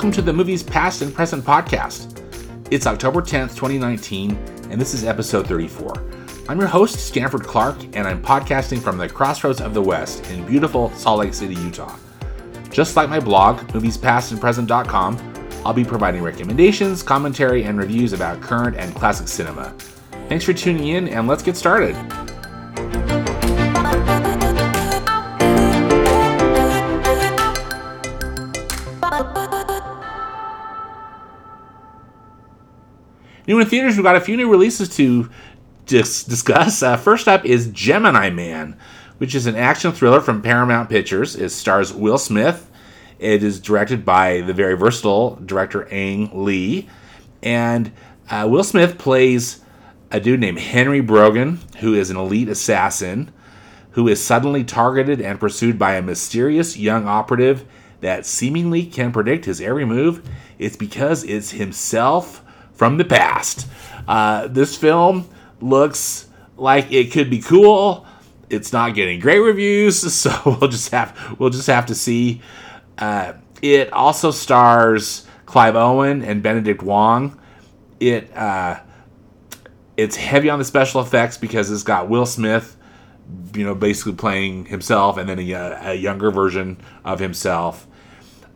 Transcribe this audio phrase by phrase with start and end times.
[0.00, 2.22] welcome to the Movies Past and Present podcast.
[2.70, 4.30] It's October 10th, 2019,
[4.70, 5.92] and this is episode 34.
[6.48, 10.46] I'm your host, Stanford Clark, and I'm podcasting from the crossroads of the West in
[10.46, 11.98] beautiful Salt Lake City, Utah.
[12.70, 15.34] Just like my blog, moviespastandpresent.com,
[15.66, 19.74] I'll be providing recommendations, commentary, and reviews about current and classic cinema.
[20.30, 21.94] Thanks for tuning in, and let's get started.
[33.50, 35.28] New in theaters, we've got a few new releases to
[35.84, 36.84] dis- discuss.
[36.84, 38.78] Uh, first up is Gemini Man,
[39.18, 41.34] which is an action thriller from Paramount Pictures.
[41.34, 42.70] It stars Will Smith.
[43.18, 46.88] It is directed by the very versatile director Ang Lee.
[47.42, 47.90] And
[48.30, 49.64] uh, Will Smith plays
[50.12, 53.32] a dude named Henry Brogan, who is an elite assassin
[53.94, 57.64] who is suddenly targeted and pursued by a mysterious young operative
[58.00, 60.22] that seemingly can predict his every move.
[60.56, 62.44] It's because it's himself
[62.80, 63.66] from the past.
[64.08, 65.28] Uh, this film
[65.60, 66.26] looks
[66.56, 68.06] like it could be cool.
[68.48, 72.40] It's not getting great reviews, so we'll just have we'll just have to see.
[72.96, 77.38] Uh, it also stars Clive Owen and Benedict Wong.
[78.00, 78.80] It uh,
[79.98, 82.78] it's heavy on the special effects because it's got Will Smith,
[83.54, 87.86] you know, basically playing himself, and then a, a younger version of himself.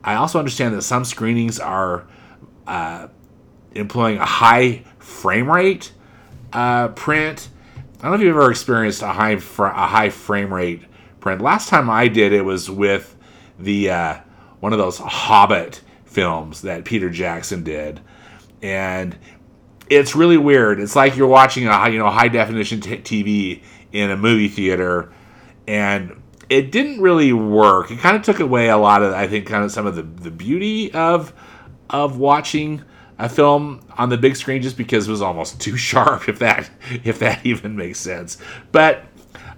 [0.02, 2.06] I also understand that some screenings are
[2.67, 3.08] uh,
[3.75, 5.92] employing a high frame rate
[6.53, 7.48] uh, print.
[7.98, 10.83] I don't know if you've ever experienced a high fr- a high frame rate
[11.20, 11.41] print.
[11.41, 13.17] Last time I did it was with
[13.58, 14.20] the uh,
[14.61, 18.01] one of those Hobbit films that Peter Jackson did,
[18.62, 19.17] and
[19.89, 20.80] it's really weird.
[20.80, 23.62] It's like you're watching a you know high definition t- TV
[23.92, 25.12] in a movie theater,
[25.67, 27.91] and it didn't really work.
[27.91, 30.02] It kind of took away a lot of I think kind of some of the
[30.02, 31.33] the beauty of
[31.91, 32.83] of watching
[33.19, 36.70] a film on the big screen just because it was almost too sharp if that
[37.05, 38.39] if that even makes sense.
[38.73, 39.05] But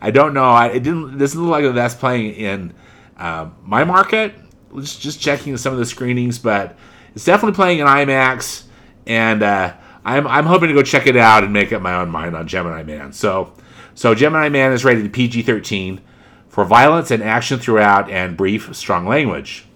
[0.00, 0.44] i don't know.
[0.44, 2.74] I, it didn't it doesn't look like that's playing in
[3.16, 4.34] uh, my market.
[4.74, 6.76] Just just checking some of the screenings but
[7.14, 8.64] it's definitely playing in imax
[9.06, 9.74] and uh,
[10.04, 12.46] I'm, I'm hoping to go check it out and make up my own mind on
[12.46, 13.12] gemini man.
[13.12, 13.54] So
[13.94, 16.00] so gemini man is rated pg-13
[16.48, 19.66] for violence and action throughout and brief strong language.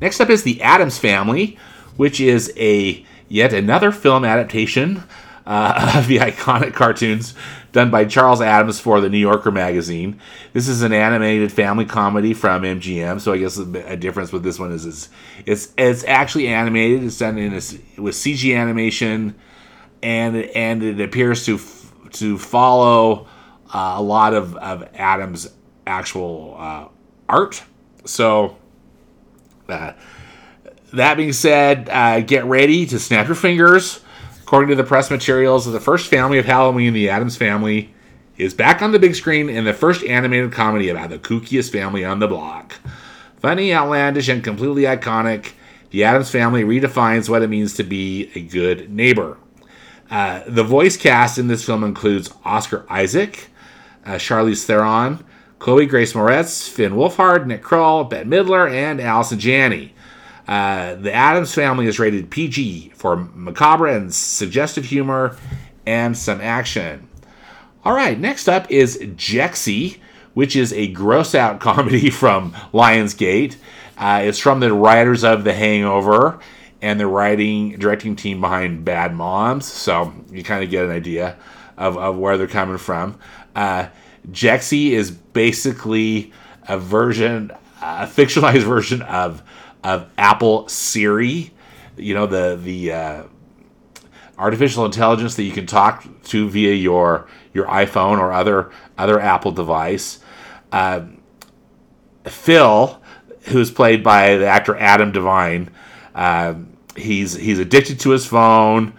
[0.00, 1.56] Next up is the addams family
[1.96, 5.04] which is a yet another film adaptation
[5.46, 7.34] uh, of the iconic cartoons
[7.72, 10.20] done by Charles Addams for the New Yorker magazine.
[10.52, 14.58] This is an animated family comedy from MGM, so I guess a difference with this
[14.58, 15.08] one is it's
[15.44, 17.02] it's, it's actually animated.
[17.02, 19.34] It's done in a, with CG animation,
[20.02, 21.58] and and it appears to
[22.12, 23.26] to follow
[23.74, 25.48] uh, a lot of of Addams'
[25.86, 26.88] actual uh,
[27.28, 27.62] art.
[28.04, 28.56] So.
[30.94, 34.00] That being said, uh, get ready to snap your fingers.
[34.42, 37.92] According to the press materials, the first family of Halloween, the Addams family,
[38.36, 42.04] is back on the big screen in the first animated comedy about the kookiest family
[42.04, 42.74] on the block.
[43.38, 45.52] Funny, outlandish, and completely iconic,
[45.90, 49.36] the Addams family redefines what it means to be a good neighbor.
[50.10, 53.48] Uh, the voice cast in this film includes Oscar Isaac,
[54.04, 55.24] uh, Charlize Theron,
[55.58, 59.93] Chloe Grace Moretz, Finn Wolfhard, Nick Kroll, Bette Midler, and Allison Janney.
[60.46, 65.36] Uh, the Addams Family is rated PG for macabre and suggestive humor
[65.86, 67.08] and some action.
[67.84, 69.98] All right, next up is Jexi,
[70.34, 73.56] which is a gross out comedy from Lionsgate.
[73.96, 76.40] Uh, it's from the writers of The Hangover
[76.82, 81.36] and the writing directing team behind Bad Moms, so you kind of get an idea
[81.76, 83.18] of, of where they're coming from.
[83.54, 83.88] Uh,
[84.30, 86.32] Jexi is basically
[86.68, 87.50] a version,
[87.80, 89.42] a fictionalized version of
[89.84, 91.52] of Apple Siri,
[91.96, 93.22] you know the the uh,
[94.38, 99.52] artificial intelligence that you can talk to via your your iPhone or other other Apple
[99.52, 100.20] device.
[100.72, 101.04] Uh,
[102.24, 103.00] Phil,
[103.42, 105.70] who's played by the actor Adam Devine,
[106.14, 106.54] uh,
[106.96, 108.94] he's he's addicted to his phone,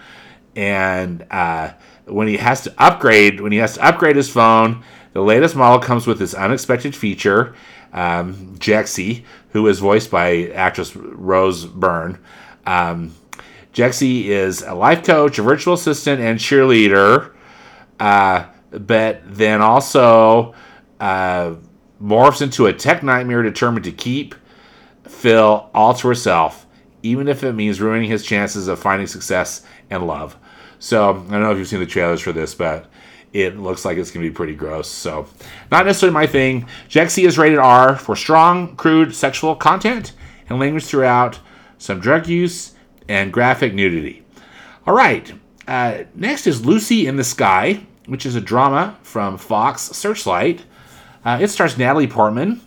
[0.56, 1.72] and uh,
[2.06, 4.84] when he has to upgrade, when he has to upgrade his phone,
[5.14, 7.56] the latest model comes with this unexpected feature
[7.96, 9.24] um, Jexi,
[9.56, 12.20] who is voiced by actress Rose Byrne.
[12.66, 13.16] Um,
[13.74, 17.32] Jexi is a life coach, a virtual assistant, and cheerleader,
[17.98, 20.54] uh, but then also
[21.00, 21.56] uh,
[22.04, 24.36] morphs into a tech nightmare determined to keep
[25.06, 26.66] Phil all to herself,
[27.02, 30.36] even if it means ruining his chances of finding success and love.
[30.80, 32.88] So, I don't know if you've seen the trailers for this, but
[33.36, 34.88] it looks like it's going to be pretty gross.
[34.88, 35.28] So,
[35.70, 36.68] not necessarily my thing.
[36.88, 40.14] Jexi is rated R for strong, crude sexual content
[40.48, 41.40] and language throughout,
[41.78, 42.76] some drug use,
[43.10, 44.24] and graphic nudity.
[44.88, 45.34] All right,
[45.68, 50.64] uh, next is Lucy in the Sky, which is a drama from Fox Searchlight.
[51.26, 52.62] Uh, it stars Natalie Portman.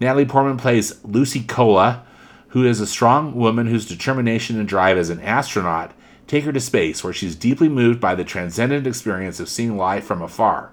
[0.00, 2.04] Natalie Portman plays Lucy Cola,
[2.48, 5.92] who is a strong woman whose determination and drive as an astronaut
[6.30, 10.04] take her to space, where she's deeply moved by the transcendent experience of seeing life
[10.04, 10.70] from afar.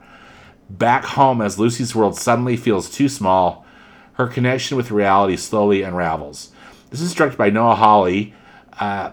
[0.70, 3.66] Back home, as Lucy's world suddenly feels too small,
[4.14, 6.52] her connection with reality slowly unravels.
[6.92, 8.36] This is directed by Noah Hawley.
[8.80, 9.12] Uh,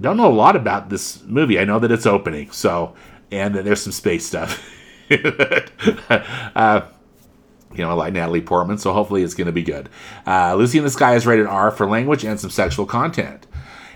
[0.00, 1.56] don't know a lot about this movie.
[1.56, 2.96] I know that it's opening, so
[3.30, 4.68] and that there's some space stuff.
[6.10, 6.80] uh,
[7.72, 9.88] you know, like Natalie Portman, so hopefully it's going to be good.
[10.26, 13.46] Uh, Lucy in the Sky is rated R for language and some sexual content.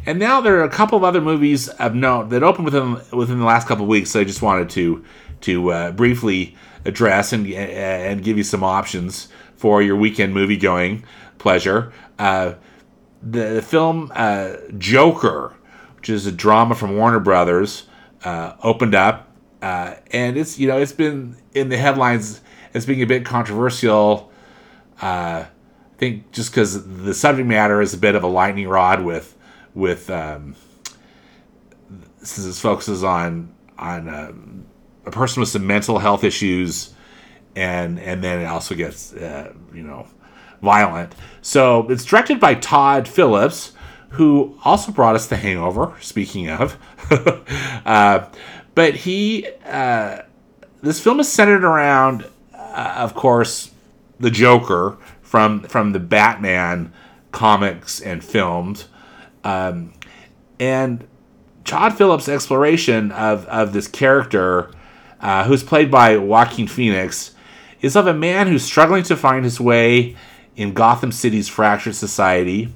[0.06, 3.38] And now there are a couple of other movies of note that opened within within
[3.38, 4.10] the last couple of weeks.
[4.10, 5.04] So I just wanted to
[5.42, 11.04] to uh, briefly address and and give you some options for your weekend movie going
[11.40, 11.92] pleasure.
[12.18, 12.54] Uh,
[13.22, 15.54] the, the, film uh, Joker,
[15.96, 17.84] which is a drama from Warner Brothers,
[18.24, 19.28] uh, opened up,
[19.60, 22.40] uh, and it's you know it's been in the headlines
[22.72, 24.30] as being a bit controversial.
[25.02, 29.02] Uh, I think just because the subject matter is a bit of a lightning rod
[29.02, 29.36] with
[29.74, 30.54] with um,
[32.22, 34.66] since it focuses on on um,
[35.06, 36.94] a person with some mental health issues,
[37.56, 40.06] and and then it also gets uh, you know
[40.62, 41.14] violent.
[41.42, 43.72] So it's directed by Todd Phillips,
[44.10, 45.96] who also brought us The Hangover.
[46.00, 46.76] Speaking of,
[47.86, 48.26] uh,
[48.74, 50.22] but he uh,
[50.82, 53.70] this film is centered around, uh, of course,
[54.18, 56.92] the Joker from from the Batman
[57.32, 58.88] comics and films.
[59.44, 59.92] Um,
[60.58, 61.06] and
[61.64, 64.70] Todd Phillips' exploration of, of this character,
[65.20, 67.34] uh, who's played by Joaquin Phoenix,
[67.80, 70.16] is of a man who's struggling to find his way
[70.56, 72.72] in Gotham City's fractured society.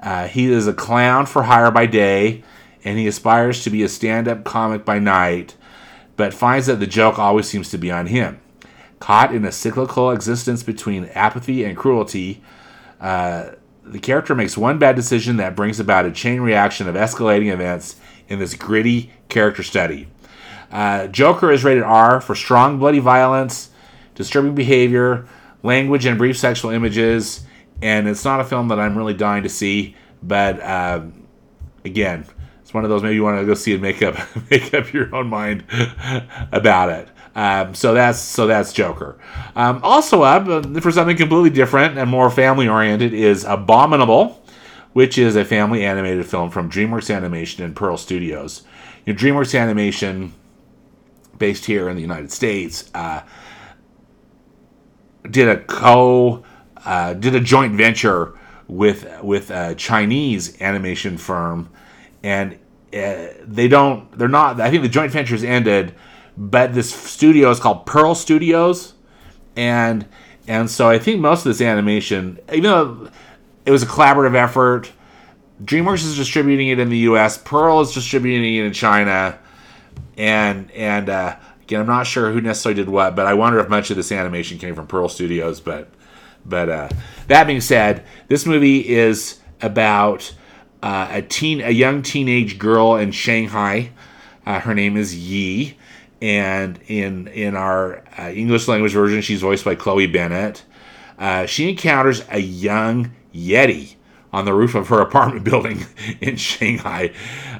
[0.00, 2.42] Uh, he is a clown for hire by day,
[2.84, 5.56] and he aspires to be a stand up comic by night,
[6.16, 8.40] but finds that the joke always seems to be on him.
[9.00, 12.42] Caught in a cyclical existence between apathy and cruelty,
[13.00, 13.50] uh,
[13.84, 17.96] the character makes one bad decision that brings about a chain reaction of escalating events
[18.28, 20.08] in this gritty character study.
[20.72, 23.70] Uh, Joker is rated R for strong bloody violence,
[24.14, 25.26] disturbing behavior,
[25.62, 27.44] language, and brief sexual images.
[27.82, 31.02] And it's not a film that I'm really dying to see, but uh,
[31.84, 32.24] again,
[32.62, 34.16] it's one of those maybe you want to go see and make up
[34.50, 35.64] make up your own mind
[36.52, 37.08] about it.
[37.34, 39.18] Um, so that's so that's Joker.
[39.56, 44.42] Um, also up uh, for something completely different and more family oriented is Abominable,
[44.92, 48.62] which is a family animated film from DreamWorks Animation and Pearl Studios.
[49.04, 50.32] You know, DreamWorks Animation,
[51.36, 53.22] based here in the United States, uh,
[55.28, 56.44] did a co
[56.84, 58.38] uh, did a joint venture
[58.68, 61.68] with with a Chinese animation firm,
[62.22, 62.54] and
[62.92, 64.60] uh, they don't they're not.
[64.60, 65.94] I think the joint ventures ended
[66.36, 68.94] but this studio is called Pearl Studios,
[69.56, 70.06] and
[70.46, 73.10] and so I think most of this animation, even though
[73.64, 74.92] it was a collaborative effort,
[75.62, 79.38] DreamWorks is distributing it in the U.S., Pearl is distributing it in China,
[80.16, 83.68] and and uh, again, I'm not sure who necessarily did what, but I wonder if
[83.68, 85.60] much of this animation came from Pearl Studios.
[85.60, 85.88] But
[86.44, 86.88] but uh,
[87.28, 90.34] that being said, this movie is about
[90.82, 93.90] uh, a teen, a young teenage girl in Shanghai.
[94.44, 95.78] Uh, her name is Yi
[96.24, 100.64] and in in our uh, English language version, she's voiced by Chloe Bennet.
[101.18, 103.96] Uh, she encounters a young Yeti
[104.32, 105.84] on the roof of her apartment building
[106.22, 107.12] in Shanghai,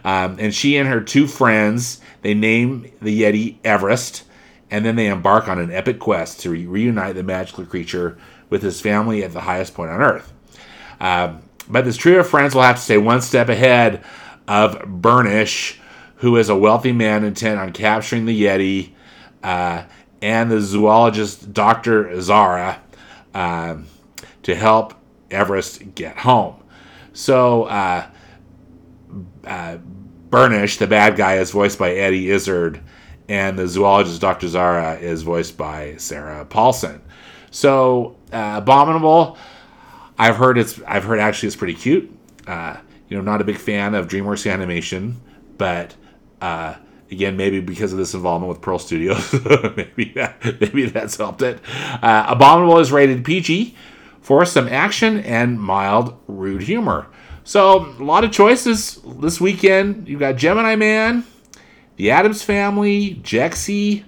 [0.03, 4.25] um, and she and her two friends they name the Yeti Everest,
[4.71, 8.17] and then they embark on an epic quest to re- reunite the magical creature
[8.49, 10.33] with his family at the highest point on Earth.
[11.01, 14.03] Um, but this trio of friends will have to stay one step ahead
[14.49, 15.81] of Burnish
[16.17, 18.93] who is a wealthy man intent on capturing the Yeti,
[19.43, 19.85] uh,
[20.23, 22.21] and the zoologist Dr.
[22.21, 22.81] Zara
[23.35, 23.77] uh,
[24.43, 24.95] to help
[25.31, 26.63] Everest get home.
[27.13, 28.07] So, uh,
[29.45, 29.77] uh,
[30.31, 32.81] Burnish, the bad guy, is voiced by Eddie Izzard,
[33.29, 34.49] and the zoologist Dr.
[34.49, 37.01] Zara is voiced by Sarah Paulson.
[37.51, 39.39] So, uh, Abominable,
[40.19, 42.11] I've heard it's I've heard actually it's pretty cute.
[42.47, 42.77] Uh,
[43.09, 45.21] you know, not a big fan of DreamWorks animation,
[45.59, 45.95] but
[46.41, 46.75] uh,
[47.11, 49.33] again, maybe because of this involvement with Pearl Studios,
[49.77, 51.61] maybe that, maybe that's helped it.
[52.03, 53.75] Uh, Abominable is rated PG
[54.21, 57.07] for some action and mild rude humor.
[57.45, 60.09] So a lot of choices this weekend.
[60.09, 61.25] You've got Gemini Man,
[61.97, 64.05] The Addams Family, Jexi,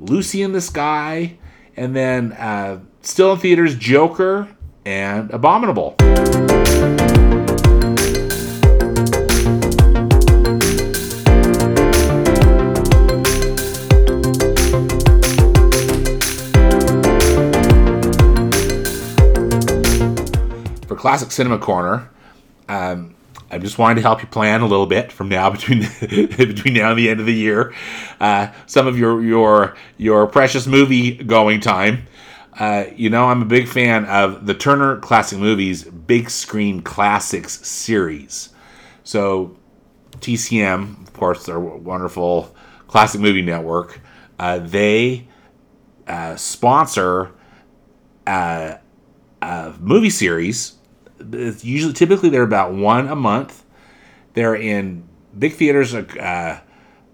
[0.00, 1.38] Lucy in the Sky,
[1.76, 4.48] and then uh, still in theaters Joker
[4.84, 5.96] and Abominable.
[21.00, 22.10] Classic Cinema Corner.
[22.68, 23.14] Um,
[23.50, 26.90] I'm just wanting to help you plan a little bit from now between between now
[26.90, 27.74] and the end of the year.
[28.20, 32.06] Uh, some of your your your precious movie going time.
[32.52, 37.66] Uh, you know, I'm a big fan of the Turner Classic Movies Big Screen Classics
[37.66, 38.50] series.
[39.02, 39.56] So,
[40.18, 42.54] TCM, of course, their wonderful
[42.88, 44.02] classic movie network,
[44.38, 45.28] uh, they
[46.06, 47.30] uh, sponsor
[48.26, 48.74] uh,
[49.40, 50.74] a movie series.
[51.32, 53.64] It's usually, typically, they're about one a month.
[54.34, 55.04] They're in
[55.38, 55.94] big theaters.
[55.94, 56.60] Uh,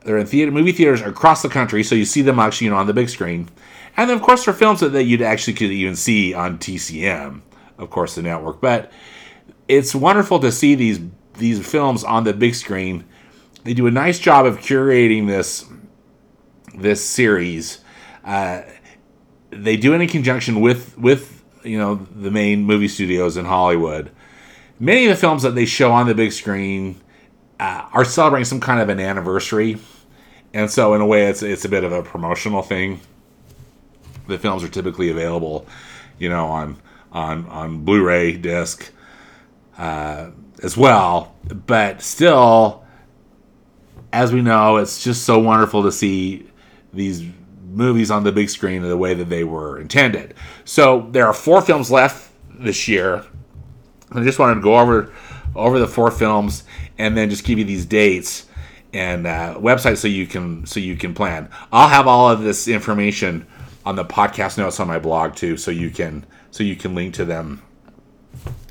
[0.05, 2.79] they're in theater movie theaters across the country, so you see them actually you know,
[2.79, 3.49] on the big screen.
[3.97, 7.41] And then, of course, for films that, that you'd actually could even see on TCM,
[7.79, 8.61] of course, the network.
[8.61, 8.93] But
[9.69, 11.01] it's wonderful to see these
[11.35, 13.05] these films on the big screen.
[13.65, 15.65] They do a nice job of curating this
[16.75, 17.81] this series.
[18.25, 18.63] Uh,
[19.51, 21.36] they do it in conjunction with with
[21.67, 24.11] you know the main movie studios in Hollywood.
[24.79, 27.01] Many of the films that they show on the big screen
[27.59, 29.79] uh, are celebrating some kind of an anniversary,
[30.55, 33.01] and so in a way, it's it's a bit of a promotional thing
[34.27, 35.67] the films are typically available,
[36.19, 36.77] you know, on
[37.13, 38.91] on on Blu-ray disc
[39.79, 40.31] uh,
[40.63, 41.35] as well.
[41.67, 42.85] But still,
[44.13, 46.49] as we know, it's just so wonderful to see
[46.93, 47.25] these
[47.77, 50.35] movies on the big screen in the way that they were intended.
[50.65, 53.25] So there are four films left this year.
[54.11, 55.13] I just wanted to go over
[55.55, 56.65] over the four films
[56.99, 58.47] and then just give you these dates
[58.93, 61.51] and uh, websites so you can so you can plan.
[61.71, 63.47] I'll have all of this information
[63.85, 67.15] on the podcast notes on my blog too, so you can so you can link
[67.15, 67.63] to them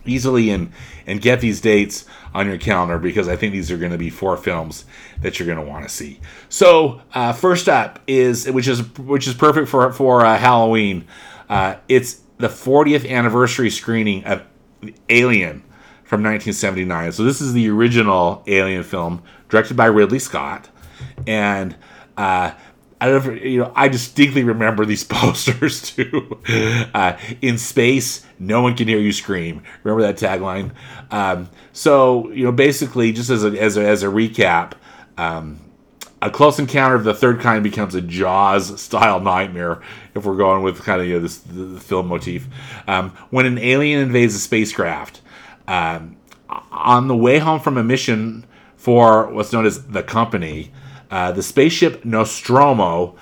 [0.08, 0.72] easily and
[1.08, 4.10] and get these dates on your calendar because I think these are going to be
[4.10, 4.86] four films
[5.22, 6.20] that you're going to want to see.
[6.50, 11.06] So uh, first up is which is which is perfect for for uh, Halloween.
[11.50, 14.44] Uh, it's the 40th anniversary screening of
[15.10, 15.62] Alien
[16.04, 17.12] from 1979.
[17.14, 20.70] So this is the original Alien film directed by Ridley Scott,
[21.26, 21.76] and
[22.18, 22.52] uh,
[23.06, 26.40] I don't know, you know, I distinctly remember these posters too.
[26.94, 29.62] Uh, in space, no one can hear you scream.
[29.84, 30.72] Remember that tagline?
[31.12, 34.74] Um, so, you know, basically, just as a, as a, as a recap,
[35.18, 35.60] um,
[36.22, 39.82] a close encounter of the third kind becomes a Jaws style nightmare
[40.16, 42.48] if we're going with kind of you know, this the film motif.
[42.88, 45.22] Um, when an alien invades a spacecraft,
[45.68, 46.18] um,
[46.50, 48.46] on the way home from a mission
[48.76, 50.72] for what's known as the company,
[51.16, 53.16] uh, the spaceship Nostromo,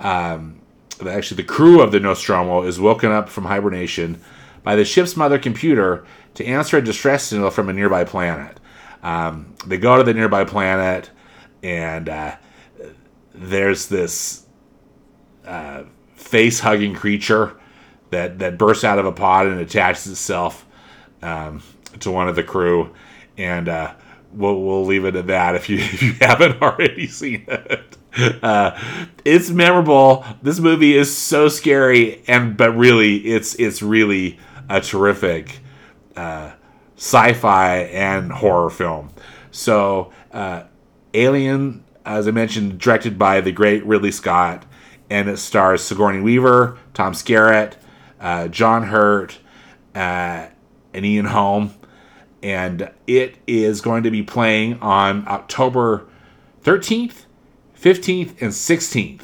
[0.00, 0.60] um,
[1.00, 4.20] actually the crew of the Nostromo, is woken up from hibernation
[4.62, 8.60] by the ship's mother computer to answer a distress signal from a nearby planet.
[9.02, 11.10] Um, they go to the nearby planet,
[11.62, 12.36] and uh,
[13.34, 14.44] there's this
[15.46, 15.84] uh,
[16.16, 17.58] face-hugging creature
[18.10, 20.66] that that bursts out of a pod and attaches itself
[21.22, 21.62] um,
[22.00, 22.92] to one of the crew,
[23.38, 23.94] and uh,
[24.32, 27.96] we'll, we'll leave it at that if you if you haven't already seen it.
[28.42, 28.78] Uh,
[29.24, 30.24] it's memorable.
[30.42, 35.60] This movie is so scary, and but really, it's it's really a terrific
[36.16, 36.52] uh,
[36.96, 39.10] sci-fi and horror film.
[39.50, 40.64] So, uh,
[41.14, 44.64] Alien, as I mentioned, directed by the great Ridley Scott,
[45.08, 47.74] and it stars Sigourney Weaver, Tom Skerritt,
[48.20, 49.38] uh, John Hurt,
[49.94, 50.46] uh,
[50.92, 51.72] and Ian Holm
[52.42, 56.06] and it is going to be playing on October
[56.62, 57.24] 13th,
[57.80, 59.22] 15th, and 16th.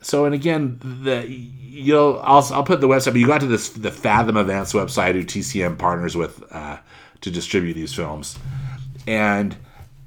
[0.00, 3.70] So, and again, the you'll I'll, I'll put the website, but you got to this
[3.70, 6.78] the Fathom Events website who TCM partners with uh,
[7.22, 8.38] to distribute these films,
[9.06, 9.56] and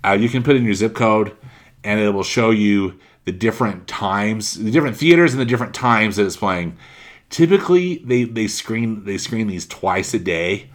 [0.06, 1.36] uh, you can put in your zip code,
[1.84, 6.18] and it will show you the different times, the different theaters, and the different times
[6.18, 6.78] that it's playing.
[7.32, 10.70] Typically, they they screen they screen these twice a day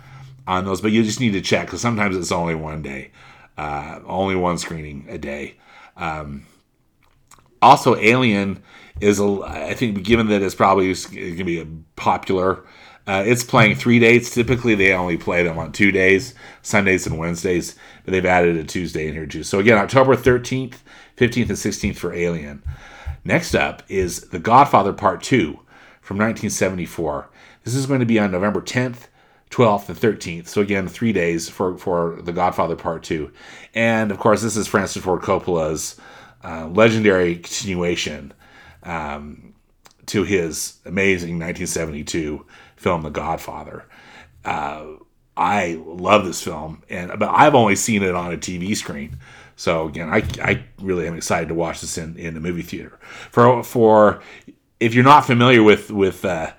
[0.46, 3.12] on those, but you just need to check because sometimes it's only one day,
[3.56, 5.56] uh, only one screening a day.
[5.96, 6.46] Um,
[7.60, 8.62] also, Alien
[9.00, 12.64] is I think given that it's probably going to be popular.
[13.04, 14.32] Uh, it's playing three dates.
[14.32, 17.74] Typically, they only play them on two days, Sundays and Wednesdays.
[18.04, 19.42] But they've added a Tuesday in here too.
[19.42, 20.82] So again, October thirteenth,
[21.16, 22.62] fifteenth, and sixteenth for Alien.
[23.24, 25.60] Next up is The Godfather Part Two
[26.02, 27.30] from 1974.
[27.64, 29.06] This is going to be on November 10th,
[29.52, 30.48] 12th and 13th.
[30.48, 33.30] So again, three days for for The Godfather Part Two,
[33.74, 36.00] and of course, this is Francis Ford Coppola's
[36.42, 38.32] uh, legendary continuation
[38.82, 39.54] um,
[40.06, 42.44] to his amazing 1972
[42.76, 43.84] film, The Godfather.
[44.44, 44.86] Uh,
[45.36, 49.18] I love this film, and but I've only seen it on a TV screen.
[49.56, 52.98] So again, I, I really am excited to watch this in, in the movie theater.
[53.30, 54.22] For for
[54.80, 56.52] if you're not familiar with with uh,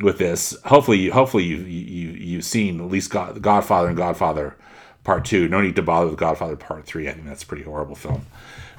[0.00, 0.56] with this.
[0.64, 4.56] Hopefully, hopefully you you you've seen at least God, Godfather and Godfather
[5.04, 5.48] Part Two.
[5.48, 7.08] No need to bother with Godfather Part Three.
[7.08, 8.26] I think that's a pretty horrible film,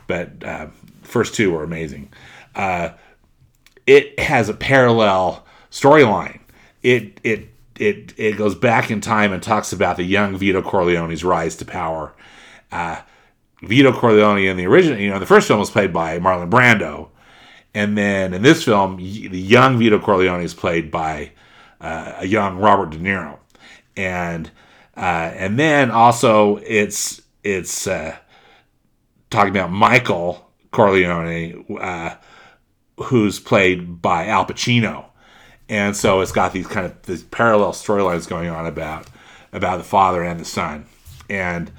[0.08, 0.68] but uh,
[1.04, 2.12] first two were amazing.
[2.56, 2.90] Uh,
[3.86, 6.40] it has a parallel storyline.
[6.84, 11.24] It it it it goes back in time and talks about the young Vito Corleone's
[11.24, 12.14] rise to power.
[12.72, 13.02] Uh,
[13.64, 17.10] Vito Corleone in the original, you know, the first film was played by Marlon Brando,
[17.78, 21.32] and then in this film, the young Vito Corleone is played by
[21.80, 23.38] uh, a young Robert De Niro,
[23.96, 24.50] and
[24.96, 28.18] uh, and then also it's it's uh,
[29.30, 32.16] talking about Michael Corleone, uh,
[32.98, 35.06] who's played by Al Pacino,
[35.70, 39.06] and so it's got these kind of these parallel storylines going on about
[39.54, 40.88] about the father and the son,
[41.30, 41.72] and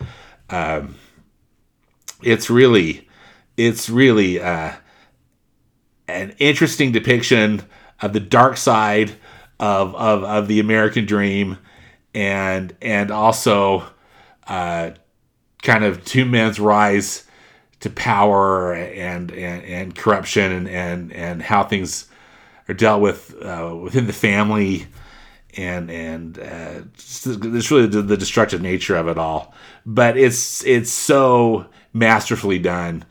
[0.49, 0.95] um,
[2.23, 3.09] it's really
[3.57, 4.75] it's really uh,
[6.09, 7.63] an interesting depiction
[8.01, 9.11] of the dark side
[9.61, 11.59] of of, of the American dream,
[12.15, 13.85] and and also
[14.47, 14.91] uh,
[15.63, 17.25] kind of two men's rise
[17.81, 22.07] to power and and, and corruption and, and and how things
[22.69, 24.87] are dealt with uh, within the family
[25.57, 29.55] and and uh, it's really the, the, destructive nature of it all.
[29.87, 33.05] But it's it's so masterfully done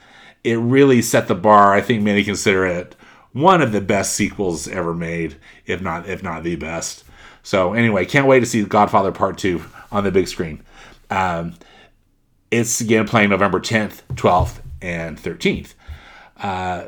[0.47, 1.73] it really set the bar.
[1.73, 2.95] I think many consider it
[3.33, 5.35] one of the best sequels ever made
[5.65, 7.03] if not if not the best.
[7.43, 10.63] So anyway can't wait to see godfather part two on the big screen.
[11.09, 11.53] Um,
[12.49, 15.73] it's again playing november 10th 12th and 13th
[16.41, 16.87] uh,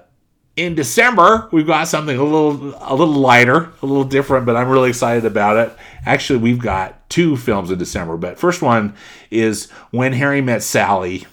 [0.56, 4.68] in December, we've got something a little a little lighter, a little different, but I'm
[4.68, 5.78] really excited about it.
[6.06, 8.94] Actually, we've got two films in December, but first one
[9.32, 11.26] is When Harry Met Sally,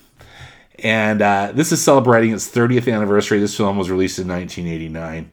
[0.81, 3.39] and uh, this is celebrating its 30th anniversary.
[3.39, 5.31] This film was released in 1989,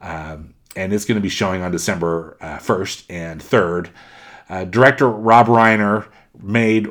[0.00, 3.90] um, and it's going to be showing on December uh, 1st and 3rd.
[4.48, 6.06] Uh, director Rob Reiner
[6.40, 6.88] made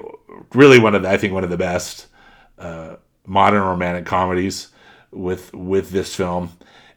[0.53, 2.07] really one of the, I think one of the best
[2.57, 4.69] uh, modern romantic comedies
[5.11, 6.51] with with this film.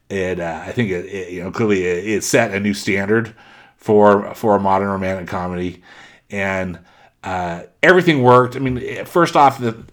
[0.09, 3.35] It uh, I think it, it, you know clearly it, it, set a new standard
[3.77, 5.83] for for a modern romantic comedy,
[6.31, 6.79] and
[7.23, 8.57] uh, everything worked.
[8.57, 9.85] I mean, first off, the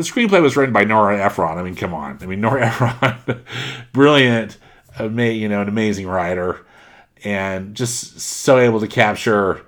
[0.00, 1.58] the screenplay was written by Nora Ephron.
[1.58, 2.18] I mean, come on.
[2.22, 3.44] I mean, Nora Ephron,
[3.92, 4.56] brilliant,
[4.98, 6.64] ama- you know, an amazing writer,
[7.22, 9.66] and just so able to capture,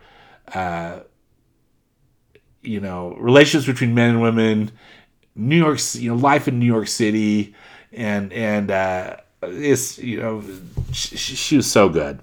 [0.55, 1.01] uh,
[2.63, 4.71] you know, relationships between men and women,
[5.35, 7.55] New York, you know, life in New York City,
[7.93, 10.43] and and uh, it's you know
[10.93, 12.21] she, she was so good,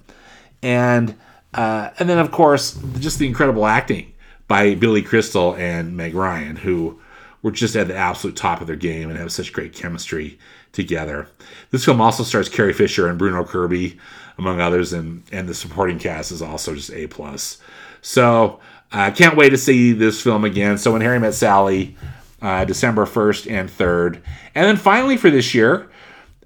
[0.63, 1.15] and
[1.54, 4.13] uh, and then of course just the incredible acting
[4.48, 7.00] by Billy Crystal and Meg Ryan, who
[7.41, 10.38] were just at the absolute top of their game and have such great chemistry
[10.71, 11.28] together.
[11.71, 13.97] This film also stars Carrie Fisher and Bruno Kirby,
[14.38, 17.58] among others, and and the supporting cast is also just a plus.
[18.02, 18.60] So
[18.91, 20.78] I uh, can't wait to see this film again.
[20.78, 21.95] So when Harry Met Sally
[22.41, 24.21] uh, December 1st and 3rd.
[24.56, 25.89] And then finally for this year,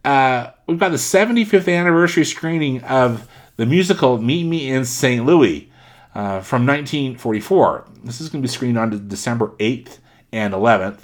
[0.04, 5.26] uh, we've got the 75th anniversary screening of the musical Meet Me in St.
[5.26, 5.72] Louis
[6.16, 7.88] uh, from 1944.
[8.04, 10.00] This is going to be screened on December 8th
[10.34, 11.00] and 11th.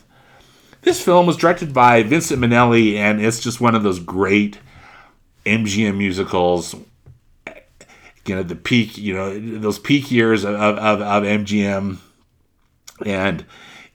[0.81, 4.59] This film was directed by Vincent Minnelli, and it's just one of those great
[5.45, 6.75] MGM musicals.
[8.25, 11.97] You know, the peak, you know, those peak years of, of, of MGM.
[13.05, 13.45] And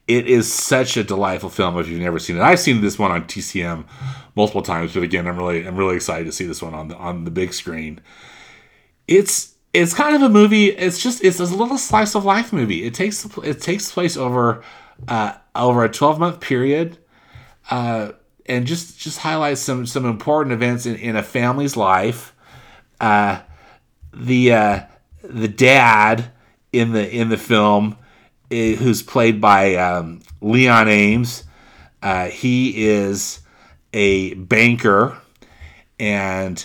[0.08, 2.42] it is such a delightful film if you've never seen it.
[2.42, 3.84] I've seen this one on TCM
[4.34, 6.96] multiple times, but again, I'm really I'm really excited to see this one on the
[6.96, 8.00] on the big screen.
[9.06, 10.66] It's it's kind of a movie.
[10.66, 12.84] It's just it's a little slice of life movie.
[12.84, 14.62] It takes it takes place over
[15.08, 16.98] uh, over a 12 month period,
[17.70, 18.12] uh,
[18.46, 22.34] and just just highlights some some important events in, in a family's life.
[23.00, 23.40] Uh,
[24.12, 24.80] the uh,
[25.22, 26.30] the dad
[26.72, 27.96] in the in the film
[28.50, 31.44] who's played by um, Leon Ames.
[32.02, 33.40] Uh, he is
[33.92, 35.16] a banker,
[35.98, 36.64] and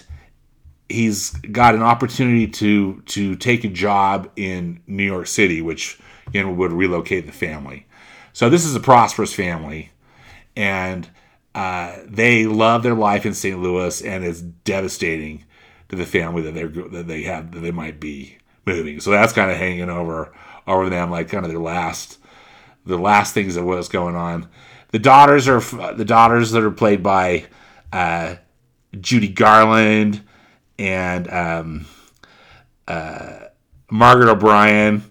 [0.90, 6.58] he's got an opportunity to to take a job in New York City, which again
[6.58, 7.86] would relocate the family.
[8.34, 9.92] So this is a prosperous family,
[10.56, 11.10] and
[11.56, 13.60] uh, they love their life in St.
[13.60, 15.46] Louis, and it's devastating
[15.90, 19.00] to the family that they're that they have that they might be moving.
[19.00, 20.34] So that's kind of hanging over
[20.68, 22.20] over them, like kind of their last,
[22.86, 24.48] the last things that was going on.
[24.92, 25.60] The daughters are
[25.94, 27.46] the daughters that are played by
[27.92, 28.36] uh,
[29.00, 30.24] Judy Garland
[30.78, 31.86] and um,
[32.88, 33.40] uh,
[33.92, 35.04] Margaret O'Brien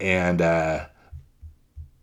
[0.00, 0.86] and uh,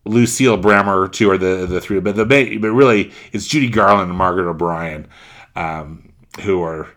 [0.06, 1.08] Lucille Bremer.
[1.08, 5.08] Two are the the three, but the but really it's Judy Garland and Margaret O'Brien
[5.56, 6.88] um, who are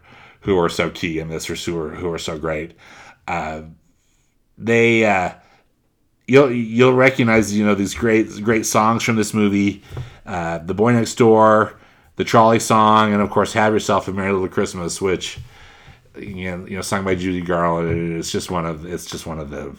[0.40, 2.74] who are so key in this, or who are who are so great.
[3.26, 3.62] Uh,
[4.56, 5.32] they uh,
[6.26, 9.82] you'll you'll recognize you know these great great songs from this movie,
[10.26, 11.78] uh, "The Boy Next Door,"
[12.16, 15.38] the trolley song, and of course "Have Yourself a Merry Little Christmas," which
[16.16, 18.18] you know, you know sung by Judy Garland.
[18.18, 19.76] It's just one of it's just one of the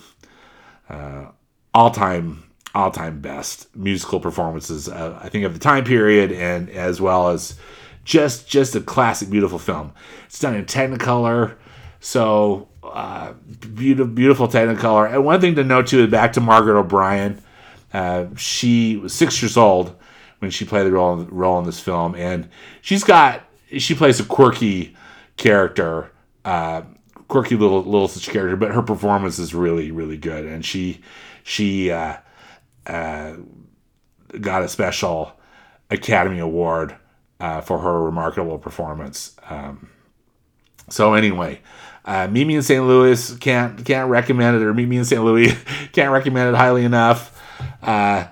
[0.89, 1.31] uh,
[1.73, 2.43] all time
[2.75, 4.87] all time best musical performances.
[4.87, 7.55] Uh, I think of the time period and as well as
[8.03, 9.93] just just a classic beautiful film.
[10.25, 11.55] It's done in Technicolor,
[11.99, 13.33] so uh,
[13.75, 15.11] beautiful beautiful Technicolor.
[15.11, 17.41] And one thing to note too is back to Margaret O'Brien.
[17.93, 19.95] Uh, she was six years old
[20.39, 22.49] when she played the role role in this film, and
[22.81, 23.43] she's got
[23.77, 24.95] she plays a quirky
[25.37, 26.11] character,
[26.45, 26.81] uh,
[27.27, 31.01] quirky little little such character, but her performance is really really good, and she
[31.43, 32.17] she uh,
[32.89, 33.35] uh,
[34.39, 35.33] got a special
[35.89, 36.95] Academy Award
[37.39, 39.35] uh, for her remarkable performance.
[39.49, 39.89] Um,
[40.89, 41.61] so anyway,
[42.05, 42.85] uh, Meet Me in St.
[42.85, 45.23] Louis can't can't recommend it, or Meet Me in St.
[45.23, 45.53] Louis
[45.91, 47.39] can't recommend it highly enough.
[47.81, 48.25] Uh,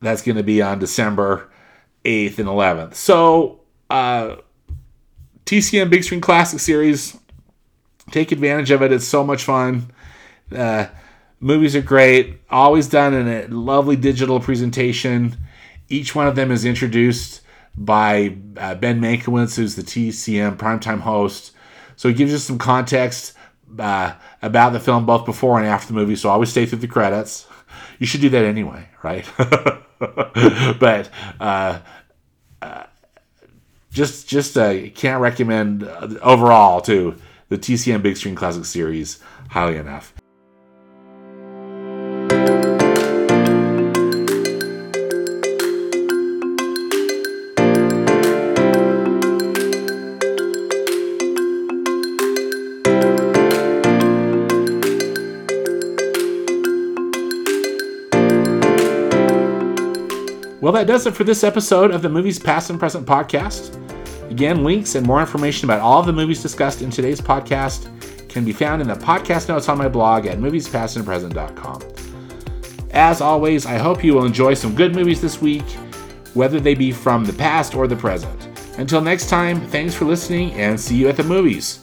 [0.00, 1.48] that's going to be on December
[2.04, 2.96] eighth and eleventh.
[2.96, 4.36] So uh,
[5.46, 7.16] TCM Big Screen Classic Series,
[8.10, 8.92] take advantage of it.
[8.92, 9.92] It's so much fun.
[10.54, 10.86] Uh,
[11.42, 15.36] movies are great, always done in a lovely digital presentation.
[15.88, 17.42] Each one of them is introduced
[17.76, 21.52] by uh, Ben Mankiewicz, who's the TCM primetime host.
[21.96, 23.34] So it gives you some context
[23.78, 26.16] uh, about the film both before and after the movie.
[26.16, 27.46] So always stay through the credits.
[27.98, 29.28] You should do that anyway, right?
[30.78, 31.80] but uh,
[32.60, 32.84] uh,
[33.90, 37.16] just just uh, can't recommend uh, overall to
[37.48, 40.11] the TCM Big Screen Classic Series highly enough.
[60.62, 63.76] Well, that does it for this episode of the Movies Past and Present podcast.
[64.30, 67.88] Again, links and more information about all of the movies discussed in today's podcast
[68.28, 71.82] can be found in the podcast notes on my blog at moviespastandpresent.com.
[72.92, 75.68] As always, I hope you will enjoy some good movies this week,
[76.34, 78.48] whether they be from the past or the present.
[78.78, 81.81] Until next time, thanks for listening and see you at the movies.